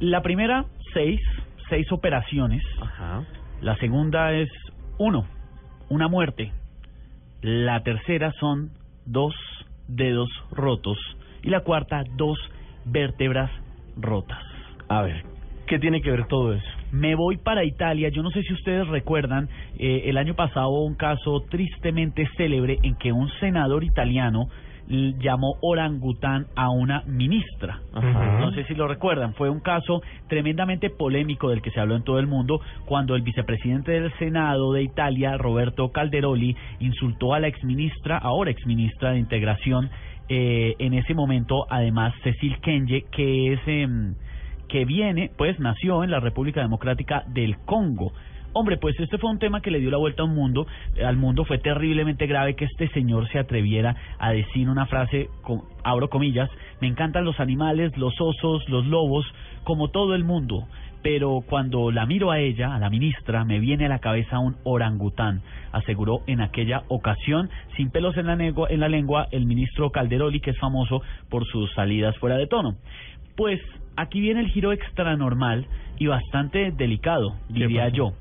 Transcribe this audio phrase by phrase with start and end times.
[0.00, 1.20] La primera, seis,
[1.70, 2.62] seis operaciones.
[2.80, 3.24] Ajá.
[3.60, 4.50] La segunda es
[4.98, 5.26] uno,
[5.88, 6.52] una muerte.
[7.42, 8.70] La tercera son
[9.06, 9.34] dos
[9.86, 10.98] dedos rotos.
[11.42, 12.38] Y la cuarta, dos
[12.84, 13.50] vértebras
[13.96, 14.42] rotas.
[14.88, 15.22] A ver,
[15.66, 16.68] ¿qué tiene que ver todo eso?
[16.90, 18.08] Me voy para Italia.
[18.08, 19.48] Yo no sé si ustedes recuerdan,
[19.78, 24.48] eh, el año pasado un caso tristemente célebre en que un senador italiano
[24.88, 27.80] llamó orangután a una ministra.
[27.92, 28.38] Ajá.
[28.40, 29.34] No sé si lo recuerdan.
[29.34, 33.22] Fue un caso tremendamente polémico del que se habló en todo el mundo cuando el
[33.22, 39.90] vicepresidente del Senado de Italia, Roberto Calderoli, insultó a la exministra, ahora exministra de Integración,
[40.28, 43.60] eh, en ese momento, además, Cecil Kenye, que es...
[43.66, 44.14] em,
[44.68, 48.12] que viene, pues nació en la República Democrática del Congo.
[48.56, 50.64] Hombre, pues este fue un tema que le dio la vuelta a un mundo,
[51.04, 55.62] al mundo fue terriblemente grave que este señor se atreviera a decir una frase, con,
[55.82, 56.48] abro comillas,
[56.80, 59.26] me encantan los animales, los osos, los lobos,
[59.64, 60.68] como todo el mundo,
[61.02, 64.54] pero cuando la miro a ella, a la ministra, me viene a la cabeza un
[64.62, 69.90] orangután, aseguró en aquella ocasión, sin pelos en la, lengua, en la lengua, el ministro
[69.90, 72.76] Calderoli, que es famoso por sus salidas fuera de tono.
[73.36, 73.60] Pues
[73.96, 75.66] aquí viene el giro extranormal
[75.98, 78.12] y bastante delicado, diría yo.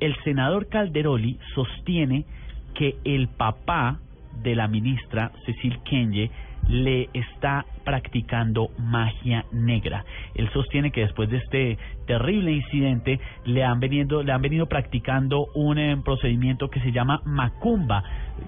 [0.00, 2.24] El senador Calderoli sostiene
[2.74, 4.00] que el papá
[4.42, 6.30] de la ministra Cecil Kenye
[6.68, 10.04] le está practicando magia negra.
[10.34, 15.46] Él sostiene que después de este terrible incidente le han venido le han venido practicando
[15.54, 18.02] un eh, procedimiento que se llama macumba,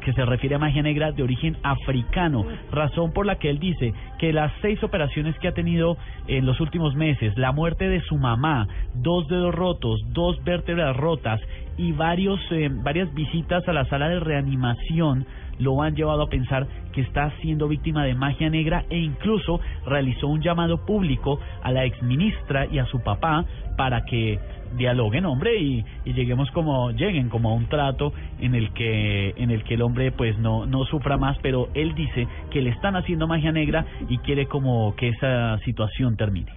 [0.05, 3.93] que se refiere a magia negra de origen africano, razón por la que él dice
[4.19, 5.97] que las seis operaciones que ha tenido
[6.27, 11.41] en los últimos meses, la muerte de su mamá, dos dedos rotos, dos vértebras rotas
[11.77, 15.27] y varios eh, varias visitas a la sala de reanimación
[15.59, 20.27] lo han llevado a pensar que está siendo víctima de magia negra e incluso realizó
[20.27, 23.45] un llamado público a la exministra y a su papá
[23.77, 24.39] para que
[24.77, 29.50] dialoguen, hombre, y, y lleguemos como lleguen como a un trato en el que en
[29.50, 32.97] el que el hombre pues no no sufra más, pero él dice que le están
[32.97, 36.53] haciendo magia negra y quiere como que esa situación termine.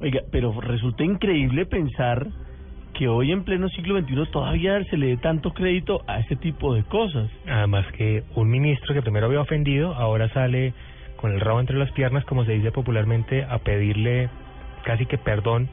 [0.00, 2.26] Oiga, pero resulta increíble pensar
[2.96, 6.74] que hoy en pleno siglo XXI todavía se le dé tanto crédito a este tipo
[6.74, 7.30] de cosas.
[7.46, 10.72] Además que un ministro que primero había ofendido, ahora sale
[11.16, 14.30] con el rabo entre las piernas, como se dice popularmente, a pedirle
[14.84, 15.68] casi que perdón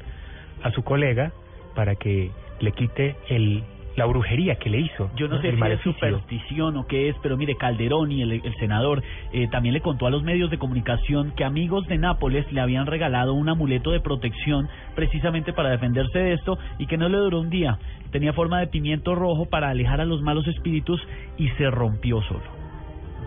[0.64, 1.32] a su colega
[1.76, 3.64] para que le quite el
[3.96, 5.10] la brujería que le hizo.
[5.16, 9.04] Yo no sé si es superstición o qué es, pero mire, Calderoni, el, el senador,
[9.32, 12.88] eh, también le contó a los medios de comunicación que amigos de Nápoles le habían
[12.88, 17.40] regalado un amuleto de protección precisamente para defenderse de esto y que no le duró
[17.40, 17.78] un día.
[18.12, 21.02] Tenía forma de pimiento rojo para alejar a los malos espíritus
[21.38, 22.44] y se rompió solo.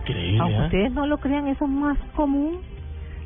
[0.01, 0.65] Increíble, Aunque ¿ah?
[0.65, 2.59] ustedes no lo crean, eso es más común.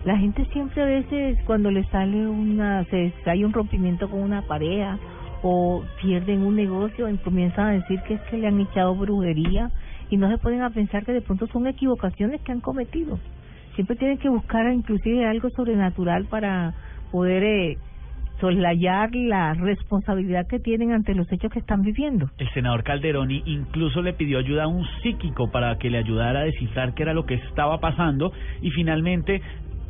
[0.06, 4.41] La gente siempre a veces cuando le sale una, se hay un rompimiento con una
[4.41, 4.97] pareja
[5.44, 9.72] o pierden un negocio y comienzan a decir que es que le han echado brujería
[10.09, 13.19] y no se pueden a pensar que de pronto son equivocaciones que han cometido.
[13.75, 16.74] Siempre tienen que buscar inclusive algo sobrenatural para
[17.12, 17.78] poder eh,
[18.41, 22.29] soslayar la responsabilidad que tienen ante los hechos que están viviendo.
[22.38, 26.44] El senador Calderoni incluso le pidió ayuda a un psíquico para que le ayudara a
[26.44, 29.41] descifrar qué era lo que estaba pasando y finalmente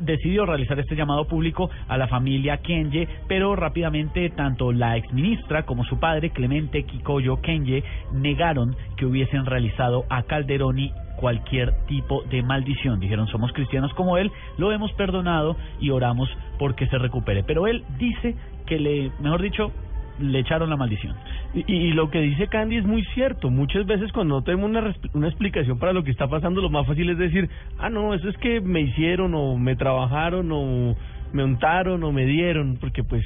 [0.01, 5.83] decidió realizar este llamado público a la familia Kenye, pero rápidamente tanto la exministra como
[5.85, 12.99] su padre Clemente Kikoyo Kenye negaron que hubiesen realizado a Calderoni cualquier tipo de maldición.
[12.99, 17.43] Dijeron, somos cristianos como él, lo hemos perdonado y oramos porque se recupere.
[17.43, 18.35] Pero él dice
[18.65, 19.71] que le, mejor dicho,
[20.19, 21.15] le echaron la maldición.
[21.53, 23.49] Y, y lo que dice Candy es muy cierto.
[23.49, 26.85] Muchas veces cuando no tenemos una, una explicación para lo que está pasando, lo más
[26.85, 27.49] fácil es decir,
[27.79, 30.95] ah, no, eso es que me hicieron o me trabajaron o
[31.33, 33.25] me untaron o me dieron, porque pues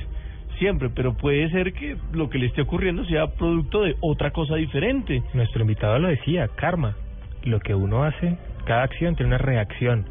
[0.60, 4.56] siempre, pero puede ser que lo que le esté ocurriendo sea producto de otra cosa
[4.56, 5.22] diferente.
[5.34, 6.96] Nuestro invitado lo decía, karma.
[7.44, 10.06] Lo que uno hace, cada acción tiene una reacción.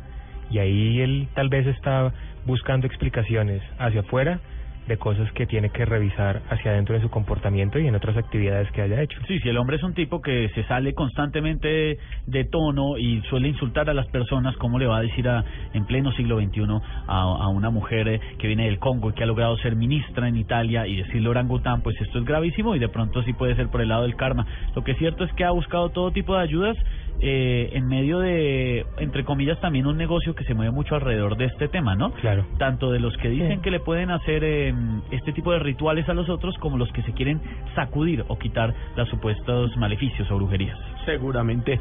[0.50, 2.12] Y ahí él tal vez está
[2.46, 4.40] buscando explicaciones hacia afuera
[4.86, 8.70] de cosas que tiene que revisar hacia adentro de su comportamiento y en otras actividades
[8.72, 9.18] que haya hecho.
[9.26, 13.48] Sí, si el hombre es un tipo que se sale constantemente de tono y suele
[13.48, 15.44] insultar a las personas, ¿cómo le va a decir a,
[15.74, 16.62] en pleno siglo XXI
[17.06, 20.28] a, a una mujer eh, que viene del Congo y que ha logrado ser ministra
[20.28, 21.82] en Italia y decirle orangután?
[21.82, 24.46] Pues esto es gravísimo y de pronto sí puede ser por el lado del karma.
[24.74, 26.76] Lo que es cierto es que ha buscado todo tipo de ayudas
[27.20, 31.44] eh, en medio de, entre comillas, también un negocio que se mueve mucho alrededor de
[31.46, 32.10] este tema, ¿no?
[32.14, 32.44] Claro.
[32.58, 33.62] Tanto de los que dicen Sí.
[33.62, 34.74] que le pueden hacer eh,
[35.12, 37.40] este tipo de rituales a los otros como los que se quieren
[37.74, 40.76] sacudir o quitar los supuestos maleficios o brujerías.
[41.04, 41.78] Seguramente.